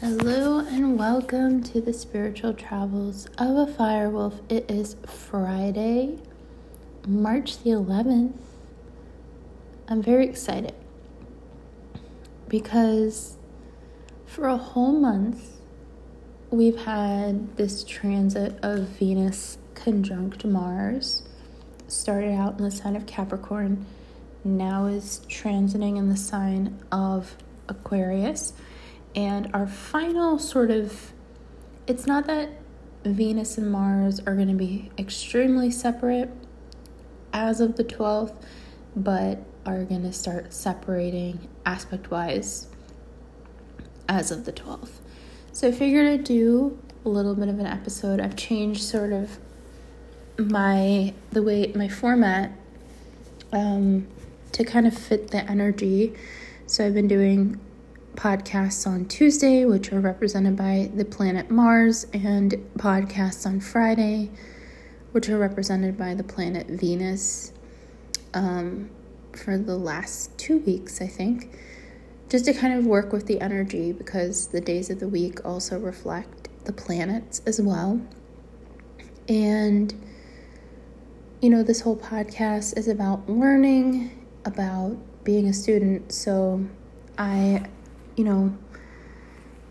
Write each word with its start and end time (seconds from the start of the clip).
Hello 0.00 0.60
and 0.60 0.98
welcome 0.98 1.62
to 1.62 1.78
the 1.78 1.92
spiritual 1.92 2.54
travels 2.54 3.26
of 3.36 3.54
a 3.54 3.70
firewolf. 3.70 4.40
It 4.48 4.70
is 4.70 4.96
Friday, 5.06 6.20
March 7.06 7.62
the 7.62 7.72
11th. 7.72 8.32
I'm 9.88 10.02
very 10.02 10.24
excited 10.26 10.72
because 12.48 13.36
for 14.24 14.48
a 14.48 14.56
whole 14.56 14.92
month 14.92 15.58
we've 16.48 16.78
had 16.78 17.58
this 17.58 17.84
transit 17.84 18.58
of 18.62 18.88
Venus 18.88 19.58
conjunct 19.74 20.46
Mars. 20.46 21.24
Started 21.88 22.32
out 22.32 22.56
in 22.56 22.64
the 22.64 22.70
sign 22.70 22.96
of 22.96 23.04
Capricorn, 23.04 23.84
now 24.44 24.86
is 24.86 25.20
transiting 25.28 25.98
in 25.98 26.08
the 26.08 26.16
sign 26.16 26.78
of 26.90 27.36
Aquarius 27.68 28.54
and 29.14 29.50
our 29.54 29.66
final 29.66 30.38
sort 30.38 30.70
of, 30.70 31.12
it's 31.86 32.06
not 32.06 32.26
that 32.26 32.50
Venus 33.04 33.58
and 33.58 33.70
Mars 33.70 34.20
are 34.20 34.34
going 34.34 34.48
to 34.48 34.54
be 34.54 34.90
extremely 34.98 35.70
separate 35.70 36.30
as 37.32 37.60
of 37.60 37.76
the 37.76 37.84
12th, 37.84 38.34
but 38.94 39.42
are 39.66 39.84
going 39.84 40.02
to 40.02 40.12
start 40.12 40.52
separating 40.52 41.48
aspect 41.64 42.10
wise 42.10 42.68
as 44.08 44.30
of 44.30 44.44
the 44.44 44.52
12th. 44.52 45.00
So 45.52 45.68
I 45.68 45.72
figured 45.72 46.06
I'd 46.06 46.24
do 46.24 46.78
a 47.04 47.08
little 47.08 47.34
bit 47.34 47.48
of 47.48 47.58
an 47.58 47.66
episode. 47.66 48.20
I've 48.20 48.36
changed 48.36 48.82
sort 48.82 49.12
of 49.12 49.38
my 50.38 51.12
the 51.32 51.42
way 51.42 51.70
my 51.74 51.88
format 51.88 52.52
um, 53.52 54.06
to 54.52 54.64
kind 54.64 54.86
of 54.86 54.96
fit 54.96 55.30
the 55.30 55.48
energy. 55.50 56.14
So 56.66 56.86
I've 56.86 56.94
been 56.94 57.08
doing 57.08 57.60
podcasts 58.14 58.86
on 58.86 59.06
Tuesday, 59.06 59.64
which 59.64 59.92
are 59.92 60.00
represented 60.00 60.56
by 60.56 60.90
the 60.94 61.04
planet 61.04 61.50
Mars, 61.50 62.06
and 62.12 62.52
podcasts 62.76 63.46
on 63.46 63.60
Friday, 63.60 64.30
which 65.12 65.28
are 65.28 65.38
represented 65.38 65.96
by 65.96 66.14
the 66.14 66.24
planet 66.24 66.66
Venus 66.66 67.52
um, 68.34 68.90
for 69.32 69.56
the 69.56 69.76
last 69.76 70.36
two 70.38 70.58
weeks, 70.58 71.00
I 71.00 71.06
think, 71.06 71.56
just 72.28 72.44
to 72.44 72.52
kind 72.52 72.74
of 72.74 72.86
work 72.86 73.12
with 73.12 73.26
the 73.26 73.40
energy 73.40 73.92
because 73.92 74.48
the 74.48 74.60
days 74.60 74.90
of 74.90 75.00
the 75.00 75.08
week 75.08 75.44
also 75.44 75.78
reflect 75.78 76.48
the 76.64 76.72
planets 76.72 77.42
as 77.46 77.60
well. 77.60 78.00
And, 79.28 79.94
you 81.40 81.50
know, 81.50 81.62
this 81.62 81.80
whole 81.80 81.96
podcast 81.96 82.76
is 82.76 82.88
about 82.88 83.28
learning, 83.28 84.26
about 84.44 84.96
being 85.24 85.48
a 85.48 85.52
student. 85.52 86.12
So 86.12 86.64
I 87.18 87.66
you 88.20 88.26
know, 88.26 88.54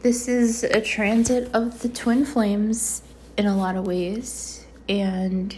this 0.00 0.26
is 0.26 0.64
a 0.64 0.80
transit 0.80 1.50
of 1.52 1.82
the 1.82 1.88
twin 1.90 2.24
flames 2.24 3.02
in 3.36 3.44
a 3.44 3.54
lot 3.54 3.76
of 3.76 3.86
ways. 3.86 4.64
And 4.88 5.54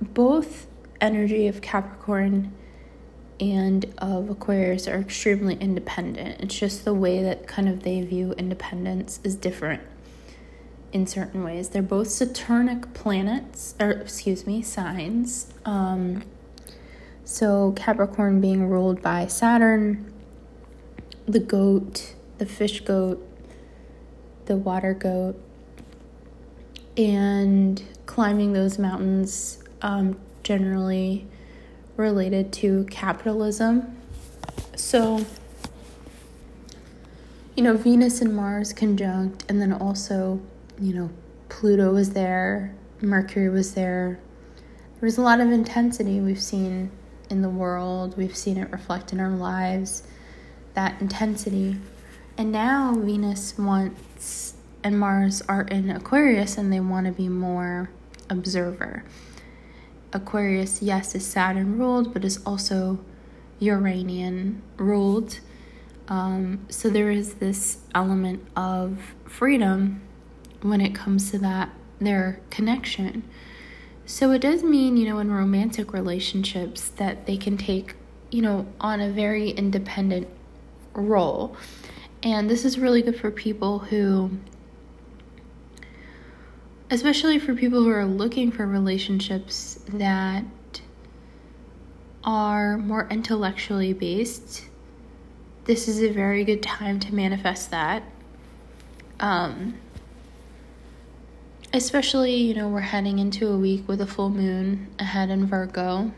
both 0.00 0.66
energy 0.98 1.46
of 1.46 1.60
Capricorn 1.60 2.54
and 3.38 3.84
of 3.98 4.30
Aquarius 4.30 4.88
are 4.88 4.98
extremely 4.98 5.56
independent. 5.56 6.40
It's 6.40 6.58
just 6.58 6.86
the 6.86 6.94
way 6.94 7.22
that 7.22 7.46
kind 7.46 7.68
of 7.68 7.82
they 7.82 8.00
view 8.00 8.32
independence 8.38 9.20
is 9.22 9.36
different 9.36 9.82
in 10.90 11.06
certain 11.06 11.44
ways. 11.44 11.68
They're 11.68 11.82
both 11.82 12.08
Saturnic 12.08 12.94
planets, 12.94 13.74
or 13.78 13.90
excuse 13.90 14.46
me, 14.46 14.62
signs. 14.62 15.52
Um, 15.66 16.22
so 17.26 17.72
Capricorn 17.72 18.40
being 18.40 18.70
ruled 18.70 19.02
by 19.02 19.26
Saturn, 19.26 20.14
the 21.26 21.40
goat, 21.40 22.14
the 22.38 22.46
fish 22.46 22.80
goat, 22.80 23.26
the 24.46 24.56
water 24.56 24.94
goat, 24.94 25.40
and 26.96 27.82
climbing 28.06 28.52
those 28.52 28.78
mountains 28.78 29.62
um, 29.82 30.18
generally 30.42 31.26
related 31.96 32.52
to 32.52 32.84
capitalism. 32.90 33.96
So, 34.76 35.26
you 37.56 37.62
know, 37.62 37.76
Venus 37.76 38.20
and 38.20 38.34
Mars 38.34 38.72
conjunct, 38.72 39.44
and 39.48 39.60
then 39.60 39.72
also, 39.72 40.40
you 40.80 40.94
know, 40.94 41.10
Pluto 41.48 41.92
was 41.92 42.10
there, 42.10 42.74
Mercury 43.00 43.48
was 43.48 43.74
there. 43.74 44.20
There 45.00 45.06
was 45.06 45.18
a 45.18 45.22
lot 45.22 45.40
of 45.40 45.50
intensity 45.50 46.20
we've 46.20 46.40
seen 46.40 46.90
in 47.28 47.42
the 47.42 47.48
world, 47.48 48.16
we've 48.16 48.36
seen 48.36 48.56
it 48.56 48.70
reflect 48.70 49.12
in 49.12 49.18
our 49.18 49.30
lives 49.30 50.04
that 50.76 51.00
intensity. 51.00 51.76
And 52.38 52.52
now 52.52 52.94
Venus 52.94 53.58
wants 53.58 54.54
and 54.84 55.00
Mars 55.00 55.42
are 55.48 55.62
in 55.62 55.90
Aquarius 55.90 56.56
and 56.56 56.72
they 56.72 56.78
want 56.78 57.06
to 57.06 57.12
be 57.12 57.28
more 57.28 57.90
observer. 58.30 59.02
Aquarius, 60.12 60.80
yes, 60.80 61.16
is 61.16 61.26
Saturn 61.26 61.76
ruled, 61.76 62.14
but 62.14 62.24
is 62.24 62.38
also 62.46 63.00
Uranian 63.58 64.62
ruled. 64.76 65.40
Um, 66.08 66.64
so 66.68 66.88
there 66.88 67.10
is 67.10 67.34
this 67.34 67.78
element 67.94 68.46
of 68.54 68.98
freedom 69.24 70.02
when 70.62 70.80
it 70.80 70.94
comes 70.94 71.32
to 71.32 71.38
that, 71.38 71.70
their 72.00 72.40
connection. 72.50 73.24
So 74.04 74.30
it 74.30 74.40
does 74.40 74.62
mean, 74.62 74.96
you 74.96 75.08
know, 75.08 75.18
in 75.18 75.32
romantic 75.32 75.92
relationships 75.92 76.88
that 76.90 77.26
they 77.26 77.36
can 77.36 77.56
take, 77.56 77.96
you 78.30 78.40
know, 78.40 78.66
on 78.80 79.00
a 79.00 79.10
very 79.10 79.50
independent 79.50 80.28
role. 80.96 81.56
And 82.22 82.50
this 82.50 82.64
is 82.64 82.78
really 82.78 83.02
good 83.02 83.18
for 83.18 83.30
people 83.30 83.78
who, 83.78 84.30
especially 86.90 87.38
for 87.38 87.54
people 87.54 87.82
who 87.82 87.90
are 87.90 88.06
looking 88.06 88.50
for 88.50 88.66
relationships 88.66 89.80
that 89.88 90.44
are 92.24 92.76
more 92.78 93.06
intellectually 93.10 93.92
based. 93.92 94.64
This 95.64 95.88
is 95.88 96.02
a 96.02 96.08
very 96.10 96.44
good 96.44 96.62
time 96.62 96.98
to 97.00 97.14
manifest 97.14 97.70
that. 97.70 98.02
Um, 99.20 99.78
especially, 101.72 102.34
you 102.34 102.54
know, 102.54 102.68
we're 102.68 102.80
heading 102.80 103.18
into 103.18 103.48
a 103.48 103.56
week 103.56 103.86
with 103.86 104.00
a 104.00 104.06
full 104.06 104.30
moon 104.30 104.88
ahead 104.98 105.30
in 105.30 105.46
Virgo. 105.46 106.12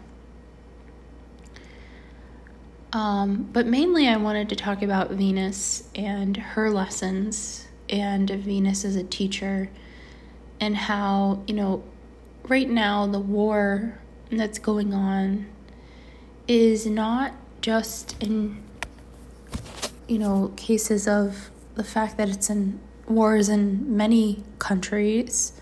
Um, 2.93 3.49
but 3.53 3.67
mainly, 3.67 4.09
I 4.09 4.17
wanted 4.17 4.49
to 4.49 4.57
talk 4.57 4.83
about 4.83 5.11
Venus 5.11 5.89
and 5.95 6.37
her 6.37 6.71
lessons 6.71 7.69
and 7.91 8.29
Venus 8.31 8.85
as 8.85 8.97
a 8.97 9.05
teacher 9.05 9.71
and 10.61 10.77
how, 10.77 11.43
you 11.47 11.55
know, 11.55 11.85
right 12.45 12.69
now 12.69 13.07
the 13.07 13.21
war 13.21 13.99
that's 14.31 14.59
going 14.59 14.95
on 14.95 15.47
is 16.47 16.87
not 16.87 17.33
just 17.61 18.17
in, 18.23 18.63
you 20.07 20.19
know, 20.19 20.53
cases 20.57 21.07
of 21.07 21.51
the 21.75 21.85
fact 21.85 22.17
that 22.17 22.29
it's 22.31 22.49
in 22.49 22.81
wars 23.07 23.51
in 23.51 23.97
many 23.97 24.43
countries. 24.59 25.53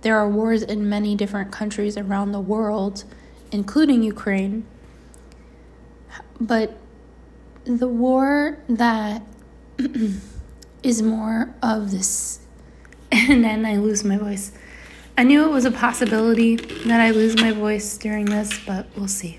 There 0.00 0.16
are 0.16 0.28
wars 0.28 0.62
in 0.62 0.88
many 0.88 1.14
different 1.14 1.52
countries 1.52 1.98
around 1.98 2.32
the 2.32 2.40
world, 2.40 3.04
including 3.52 4.02
Ukraine 4.02 4.64
but 6.40 6.78
the 7.64 7.88
war 7.88 8.58
that 8.68 9.22
is 10.82 11.02
more 11.02 11.54
of 11.62 11.90
this, 11.90 12.40
and 13.12 13.44
then 13.44 13.66
I 13.66 13.76
lose 13.76 14.04
my 14.04 14.16
voice. 14.16 14.52
I 15.18 15.24
knew 15.24 15.44
it 15.44 15.50
was 15.50 15.64
a 15.64 15.70
possibility 15.70 16.56
that 16.56 17.00
I 17.00 17.10
lose 17.10 17.36
my 17.36 17.52
voice 17.52 17.98
during 17.98 18.24
this, 18.24 18.58
but 18.64 18.86
we'll 18.96 19.08
see. 19.08 19.38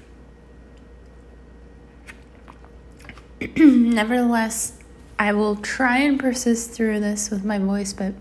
Nevertheless, 3.58 4.78
I 5.18 5.34
will 5.34 5.56
try 5.56 5.98
and 5.98 6.20
persist 6.20 6.72
through 6.72 7.00
this 7.00 7.32
with 7.32 7.44
my 7.44 7.58
voice, 7.58 7.94
but 7.94 8.14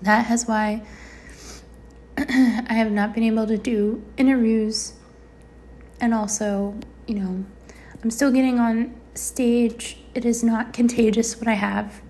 that 0.00 0.30
is 0.30 0.46
why 0.46 0.82
I 2.18 2.66
have 2.68 2.90
not 2.90 3.14
been 3.14 3.24
able 3.24 3.46
to 3.46 3.58
do 3.58 4.02
interviews 4.16 4.94
and 6.00 6.14
also, 6.14 6.74
you 7.06 7.14
know, 7.14 7.44
I'm 8.02 8.10
still 8.10 8.30
getting 8.30 8.58
on 8.58 8.94
stage. 9.14 9.98
It 10.14 10.24
is 10.24 10.42
not 10.42 10.72
contagious 10.72 11.38
what 11.38 11.48
I 11.48 11.54
have, 11.54 12.02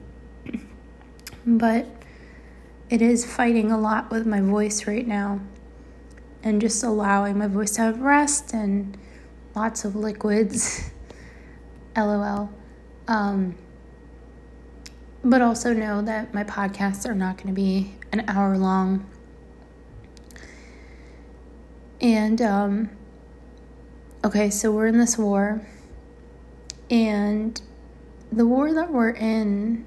but 1.47 1.87
it 2.91 3.03
is 3.03 3.25
fighting 3.25 3.73
a 3.73 3.79
lot 3.79 4.11
with 4.11 4.27
my 4.27 4.41
voice 4.41 4.87
right 4.87 5.07
now 5.07 5.41
and 6.43 6.61
just 6.61 6.85
allowing 6.85 7.39
my 7.39 7.49
voice 7.49 7.73
to 7.73 7.83
have 7.83 8.01
rest 8.01 8.53
and 8.53 8.97
lots 9.55 9.85
of 9.85 9.97
liquids. 9.97 10.91
LOL. 11.97 12.51
Um, 13.09 13.57
but 15.25 15.43
also 15.43 15.73
know 15.73 16.03
that 16.03 16.33
my 16.35 16.45
podcasts 16.45 17.09
are 17.09 17.15
not 17.15 17.37
going 17.37 17.49
to 17.49 17.53
be 17.53 17.95
an 18.13 18.25
hour 18.29 18.57
long. 18.57 19.07
And, 22.01 22.41
um, 22.43 22.91
okay, 24.27 24.51
so 24.51 24.73
we're 24.73 24.89
in 24.89 24.99
this 24.99 25.17
war 25.17 25.65
and 26.91 27.63
the 28.33 28.45
war 28.45 28.75
that 28.75 28.93
we're 28.93 29.11
in 29.11 29.85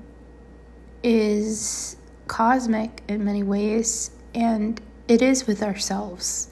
is 1.03 1.97
cosmic 2.27 3.03
in 3.09 3.25
many 3.25 3.44
ways, 3.44 4.12
and 4.33 4.80
it 5.09 5.21
is 5.21 5.45
with 5.45 5.62
ourselves. 5.62 6.50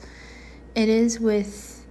It 0.74 0.90
is 0.90 1.18
with, 1.18 1.86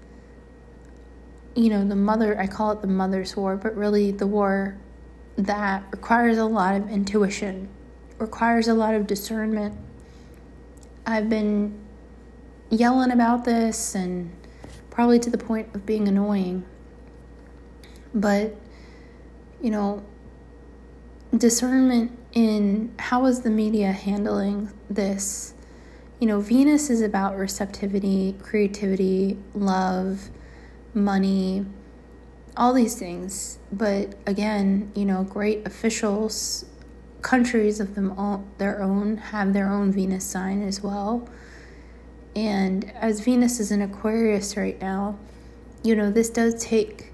you 1.55 1.69
know, 1.69 1.83
the 1.83 1.95
mother, 1.95 2.39
I 2.39 2.45
call 2.45 2.71
it 2.71 2.81
the 2.81 2.87
mother's 2.87 3.35
war, 3.35 3.57
but 3.57 3.75
really 3.75 4.11
the 4.11 4.27
war 4.27 4.77
that 5.35 5.83
requires 5.91 6.37
a 6.37 6.45
lot 6.45 6.75
of 6.75 6.89
intuition, 6.89 7.69
requires 8.19 8.67
a 8.67 8.73
lot 8.75 8.93
of 8.93 9.07
discernment. 9.07 9.75
I've 11.07 11.27
been 11.27 11.79
yelling 12.69 13.11
about 13.11 13.45
this 13.45 13.95
and 13.95 14.31
probably 14.97 15.19
to 15.19 15.29
the 15.29 15.37
point 15.37 15.69
of 15.75 15.85
being 15.85 16.07
annoying. 16.07 16.65
But, 18.15 18.55
you 19.61 19.69
know, 19.69 20.03
discernment 21.37 22.17
in 22.33 22.91
how 22.97 23.27
is 23.27 23.41
the 23.41 23.51
media 23.51 23.91
handling 23.91 24.71
this? 24.89 25.53
You 26.19 26.25
know, 26.25 26.39
Venus 26.39 26.89
is 26.89 27.03
about 27.03 27.37
receptivity, 27.37 28.33
creativity, 28.41 29.37
love, 29.53 30.31
money, 30.95 31.67
all 32.55 32.73
these 32.73 32.95
things. 32.95 33.59
But 33.71 34.15
again, 34.25 34.91
you 34.95 35.05
know, 35.05 35.23
great 35.23 35.63
officials, 35.67 36.65
countries 37.21 37.79
of 37.79 37.93
them 37.93 38.17
all, 38.17 38.45
their 38.57 38.81
own 38.81 39.17
have 39.17 39.53
their 39.53 39.69
own 39.71 39.91
Venus 39.91 40.25
sign 40.25 40.63
as 40.63 40.81
well. 40.81 41.29
And 42.37 42.91
as 42.93 43.21
Venus 43.21 43.59
is 43.59 43.71
in 43.71 43.81
Aquarius 43.81 44.55
right 44.55 44.79
now, 44.79 45.17
you 45.81 45.95
know, 45.95 46.11
this 46.11 46.29
does 46.29 46.63
take 46.63 47.11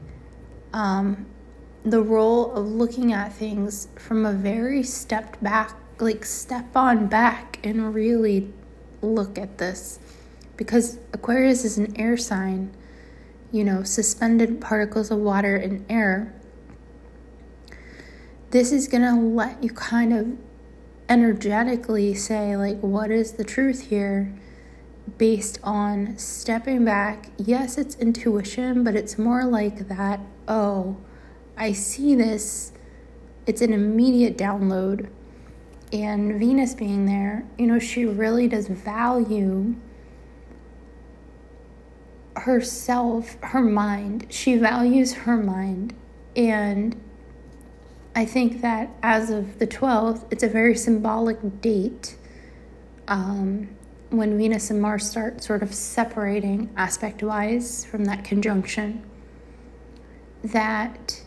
um, 0.73 1.25
the 1.85 2.01
role 2.01 2.51
of 2.51 2.67
looking 2.67 3.13
at 3.13 3.31
things 3.31 3.87
from 3.95 4.25
a 4.25 4.33
very 4.33 4.83
stepped 4.83 5.41
back, 5.41 5.77
like 5.97 6.25
step 6.25 6.75
on 6.75 7.07
back 7.07 7.57
and 7.63 7.95
really 7.95 8.51
look 9.01 9.37
at 9.37 9.59
this. 9.59 9.97
Because 10.57 10.99
Aquarius 11.13 11.63
is 11.63 11.77
an 11.77 11.97
air 11.97 12.17
sign, 12.17 12.75
you 13.49 13.63
know, 13.63 13.81
suspended 13.81 14.59
particles 14.59 15.09
of 15.09 15.19
water 15.19 15.55
in 15.55 15.85
air. 15.87 16.33
This 18.49 18.73
is 18.73 18.89
going 18.89 19.03
to 19.03 19.15
let 19.15 19.63
you 19.63 19.69
kind 19.69 20.11
of 20.11 20.37
energetically 21.07 22.13
say, 22.13 22.57
like, 22.57 22.81
what 22.81 23.09
is 23.09 23.33
the 23.33 23.45
truth 23.45 23.87
here? 23.87 24.33
Based 25.17 25.59
on 25.63 26.17
stepping 26.17 26.85
back. 26.85 27.29
Yes, 27.37 27.77
it's 27.77 27.95
intuition, 27.95 28.83
but 28.83 28.95
it's 28.95 29.17
more 29.17 29.45
like 29.45 29.87
that, 29.89 30.19
oh, 30.47 30.97
I 31.57 31.73
see 31.73 32.15
this, 32.15 32.71
it's 33.45 33.61
an 33.61 33.73
immediate 33.73 34.37
download. 34.37 35.09
And 35.91 36.39
Venus 36.39 36.73
being 36.73 37.05
there, 37.05 37.45
you 37.57 37.67
know, 37.67 37.77
she 37.77 38.05
really 38.05 38.47
does 38.47 38.67
value 38.67 39.75
herself, 42.35 43.37
her 43.41 43.61
mind. 43.61 44.25
She 44.29 44.57
values 44.57 45.13
her 45.13 45.37
mind. 45.37 45.93
And 46.35 46.99
I 48.15 48.25
think 48.25 48.61
that 48.61 48.89
as 49.03 49.29
of 49.29 49.59
the 49.59 49.67
12th, 49.67 50.25
it's 50.31 50.43
a 50.43 50.49
very 50.49 50.75
symbolic 50.75 51.61
date 51.61 52.15
um, 53.07 53.69
when 54.17 54.37
Venus 54.37 54.69
and 54.69 54.81
Mars 54.81 55.09
start 55.09 55.43
sort 55.43 55.63
of 55.63 55.73
separating 55.73 56.69
aspect 56.77 57.23
wise 57.23 57.83
from 57.85 58.05
that 58.05 58.23
conjunction. 58.23 59.03
That 60.43 61.21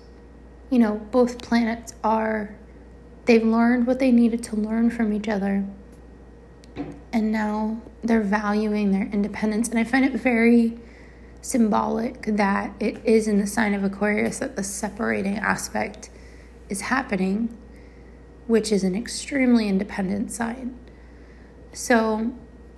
you 0.71 0.79
know, 0.79 0.97
both 1.11 1.43
planets 1.43 1.95
are, 2.03 2.57
they've 3.27 3.45
learned 3.45 3.87
what 3.87 3.99
they 3.99 4.11
needed 4.11 4.43
to 4.45 4.57
learn 4.57 4.91
from 4.91 5.13
each 5.13 5.29
other. 5.29 5.65
And 7.13 7.33
now 7.33 7.81
they're 8.03 8.21
valuing 8.21 8.93
their 8.93 9.09
independence. 9.13 9.69
And 9.69 9.79
I 9.79 9.85
find 9.85 10.05
it 10.05 10.13
very 10.13 10.79
symbolic 11.41 12.23
that 12.27 12.75
it 12.81 13.01
is 13.05 13.29
in 13.29 13.39
the 13.39 13.47
sign 13.47 13.73
of 13.75 13.85
Aquarius 13.85 14.41
that 14.41 14.57
the 14.57 14.65
separating 14.65 15.39
aspect 15.39 16.11
is 16.69 16.83
happening, 16.83 17.57
which 18.47 18.73
is 18.73 18.83
an 18.83 18.97
extremely 18.97 19.69
independent 19.69 20.33
sign. 20.33 20.77
So, 21.73 22.33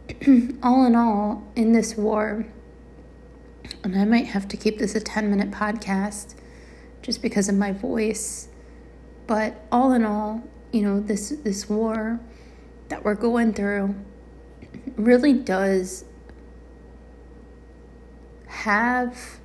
all 0.62 0.84
in 0.86 0.94
all, 0.94 1.42
in 1.54 1.72
this 1.72 1.96
war, 1.96 2.46
and 3.84 3.98
I 3.98 4.04
might 4.04 4.26
have 4.26 4.48
to 4.48 4.56
keep 4.56 4.78
this 4.78 4.94
a 4.94 5.00
10 5.00 5.30
minute 5.30 5.50
podcast 5.50 6.34
just 7.02 7.22
because 7.22 7.48
of 7.48 7.54
my 7.54 7.72
voice. 7.72 8.48
But 9.26 9.66
all 9.70 9.92
in 9.92 10.04
all, 10.04 10.42
you 10.72 10.82
know, 10.82 11.00
this 11.00 11.30
this 11.44 11.68
war 11.68 12.20
that 12.88 13.04
we're 13.04 13.14
going 13.14 13.52
through 13.52 13.94
really 14.96 15.32
does 15.32 16.04
have 18.46 19.38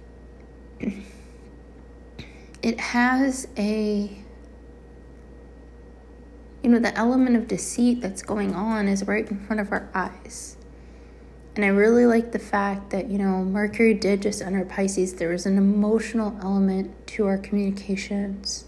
it 2.62 2.80
has 2.80 3.48
a 3.58 4.23
you 6.64 6.70
know 6.70 6.80
the 6.80 6.98
element 6.98 7.36
of 7.36 7.48
deceit 7.48 8.02
that's 8.02 8.24
going 8.24 8.56
on 8.56 8.88
is 8.88 9.06
right 9.06 9.30
in 9.30 9.46
front 9.46 9.60
of 9.60 9.72
our 9.72 9.90
eyes 9.94 10.58
and 11.56 11.64
I 11.64 11.68
really 11.68 12.08
like 12.08 12.32
the 12.32 12.40
fact 12.40 12.90
that, 12.90 13.12
you 13.12 13.20
know, 13.20 13.44
Mercury 13.44 13.94
did 13.94 14.24
just 14.24 14.42
enter 14.42 14.66
Pisces. 14.66 15.14
There 15.14 15.30
was 15.30 15.46
an 15.46 15.58
emotional 15.58 16.36
element 16.42 17.06
to 17.08 17.28
our 17.28 17.38
communications. 17.38 18.66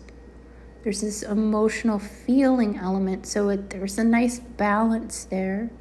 There's 0.84 1.02
this 1.02 1.24
emotional 1.24 1.98
feeling 1.98 2.78
element. 2.78 3.26
So 3.26 3.50
it, 3.50 3.72
there's 3.72 3.98
a 3.98 4.04
nice 4.04 4.40
balance 4.40 5.26
there 5.26 5.72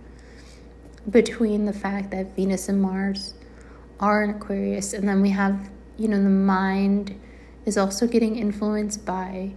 between 1.11 1.67
the 1.67 1.75
fact 1.75 2.11
that 2.13 2.35
Venus 2.35 2.71
and 2.71 2.81
Mars 2.81 3.35
are 4.01 4.23
in 4.23 4.31
Aquarius. 4.31 4.95
And 4.95 5.07
then 5.07 5.21
we 5.21 5.29
have, 5.29 5.71
you 5.99 6.09
know, 6.09 6.23
the 6.23 6.31
mind 6.31 7.21
is 7.67 7.77
also 7.77 8.07
getting 8.07 8.37
influenced 8.37 9.05
by, 9.05 9.53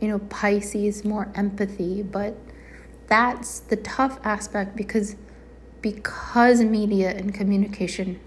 you 0.00 0.08
know, 0.08 0.18
Pisces, 0.18 1.04
more 1.04 1.30
empathy. 1.34 2.02
But 2.02 2.36
that's 3.06 3.60
the 3.60 3.76
tough 3.76 4.18
aspect 4.24 4.76
because 4.76 5.16
because 5.80 6.60
media 6.60 7.10
and 7.10 7.32
communication 7.32 8.18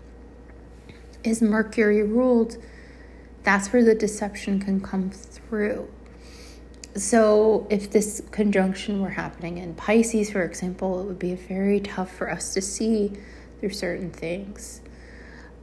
is 1.23 1.41
Mercury 1.41 2.01
ruled, 2.03 2.57
that's 3.44 3.71
where 3.73 3.83
the 3.83 3.95
deception 3.95 4.59
can 4.59 4.81
come 4.81 5.09
through. 5.09 5.88
So, 6.95 7.68
if 7.69 7.89
this 7.89 8.21
conjunction 8.31 9.01
were 9.01 9.12
happening 9.12 9.57
in 9.57 9.75
Pisces, 9.75 10.29
for 10.29 10.43
example, 10.43 11.00
it 11.00 11.05
would 11.05 11.19
be 11.19 11.36
very 11.36 11.79
tough 11.79 12.13
for 12.13 12.29
us 12.29 12.53
to 12.53 12.62
see 12.62 13.13
through 13.60 13.69
certain 13.69 14.12
things. 14.12 14.81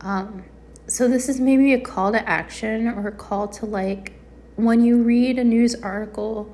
Um, 0.01 0.45
so, 0.87 1.07
this 1.07 1.29
is 1.29 1.39
maybe 1.39 1.75
a 1.75 1.81
call 1.81 2.13
to 2.13 2.29
action 2.29 2.89
or 2.89 3.09
a 3.09 3.13
call 3.13 3.47
to 3.49 3.67
like 3.67 4.15
when 4.59 4.85
you 4.85 5.01
read 5.01 5.39
a 5.39 5.45
news 5.45 5.77
article 5.77 6.53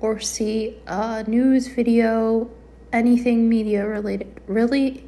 or 0.00 0.18
see 0.18 0.78
a 0.86 1.22
news 1.24 1.68
video 1.68 2.50
anything 2.90 3.50
media 3.50 3.86
related, 3.86 4.40
really 4.46 5.04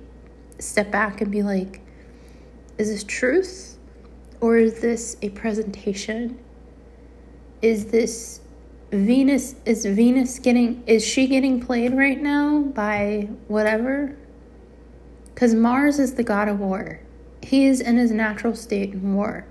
step 0.58 0.90
back 0.90 1.22
and 1.22 1.32
be 1.32 1.42
like, 1.42 1.80
is 2.76 2.90
this 2.90 3.04
truth? 3.04 3.78
Or 4.42 4.58
is 4.58 4.80
this 4.80 5.16
a 5.22 5.30
presentation? 5.30 6.38
Is 7.62 7.86
this 7.86 8.42
Venus? 8.92 9.54
Is 9.64 9.86
Venus 9.86 10.38
getting, 10.38 10.82
is 10.86 11.02
she 11.02 11.26
getting 11.26 11.58
played 11.58 11.96
right 11.96 12.20
now 12.20 12.60
by 12.60 13.30
whatever? 13.48 14.14
Because 15.32 15.54
Mars 15.54 15.98
is 15.98 16.14
the 16.14 16.22
god 16.22 16.48
of 16.48 16.60
war. 16.60 17.00
He 17.40 17.64
is 17.64 17.80
in 17.80 17.96
his 17.96 18.10
natural 18.10 18.54
state 18.54 18.92
in 18.92 19.14
war, 19.14 19.46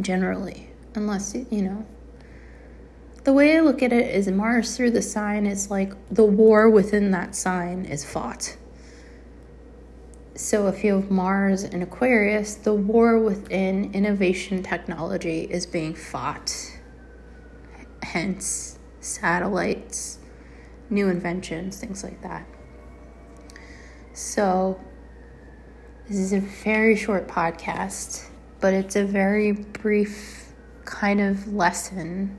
generally, 0.00 0.69
unless, 0.94 1.34
you 1.34 1.62
know, 1.62 1.86
the 3.24 3.32
way 3.32 3.56
I 3.56 3.60
look 3.60 3.82
at 3.82 3.92
it 3.92 4.14
is 4.14 4.28
Mars 4.28 4.76
through 4.76 4.92
the 4.92 5.02
sign 5.02 5.46
is 5.46 5.70
like 5.70 5.92
the 6.10 6.24
war 6.24 6.70
within 6.70 7.10
that 7.10 7.34
sign 7.34 7.84
is 7.84 8.04
fought. 8.04 8.56
So 10.34 10.68
if 10.68 10.82
you 10.82 10.94
have 10.94 11.10
Mars 11.10 11.64
in 11.64 11.82
Aquarius, 11.82 12.54
the 12.54 12.72
war 12.72 13.18
within 13.18 13.92
innovation 13.92 14.62
technology 14.62 15.42
is 15.42 15.66
being 15.66 15.94
fought. 15.94 16.54
Hence, 18.02 18.78
satellites, 19.00 20.18
new 20.88 21.08
inventions, 21.08 21.78
things 21.78 22.02
like 22.02 22.22
that. 22.22 22.46
So, 24.14 24.80
this 26.08 26.18
is 26.18 26.32
a 26.32 26.40
very 26.40 26.96
short 26.96 27.28
podcast, 27.28 28.26
but 28.60 28.74
it's 28.74 28.96
a 28.96 29.04
very 29.04 29.52
brief 29.52 30.49
kind 30.84 31.20
of 31.20 31.52
lesson 31.52 32.38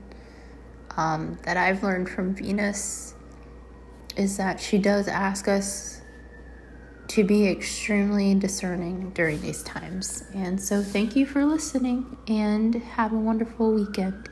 um, 0.96 1.38
that 1.44 1.56
I've 1.56 1.82
learned 1.82 2.08
from 2.08 2.34
Venus 2.34 3.14
is 4.16 4.36
that 4.36 4.60
she 4.60 4.78
does 4.78 5.08
ask 5.08 5.48
us 5.48 6.02
to 7.08 7.24
be 7.24 7.48
extremely 7.48 8.34
discerning 8.34 9.10
during 9.10 9.40
these 9.40 9.62
times. 9.62 10.24
And 10.34 10.60
so, 10.60 10.82
thank 10.82 11.16
you 11.16 11.26
for 11.26 11.44
listening 11.44 12.16
and 12.26 12.74
have 12.74 13.12
a 13.12 13.18
wonderful 13.18 13.72
weekend. 13.72 14.28